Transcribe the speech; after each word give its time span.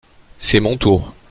C’est 0.35 0.61
mon 0.61 0.77
tour. 0.77 1.13